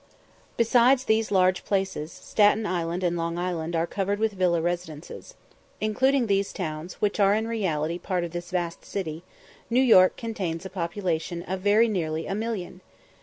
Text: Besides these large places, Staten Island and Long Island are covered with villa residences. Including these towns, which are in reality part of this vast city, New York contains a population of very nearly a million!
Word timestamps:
Besides 0.57 1.03
these 1.03 1.29
large 1.29 1.63
places, 1.63 2.11
Staten 2.11 2.65
Island 2.65 3.03
and 3.03 3.15
Long 3.15 3.37
Island 3.37 3.75
are 3.75 3.85
covered 3.85 4.17
with 4.17 4.31
villa 4.33 4.59
residences. 4.59 5.35
Including 5.79 6.25
these 6.25 6.51
towns, 6.51 6.95
which 6.95 7.19
are 7.19 7.35
in 7.35 7.47
reality 7.47 7.99
part 7.99 8.23
of 8.23 8.31
this 8.31 8.49
vast 8.49 8.83
city, 8.83 9.21
New 9.69 9.79
York 9.79 10.17
contains 10.17 10.65
a 10.65 10.71
population 10.71 11.43
of 11.43 11.61
very 11.61 11.87
nearly 11.87 12.25
a 12.25 12.33
million! 12.33 12.81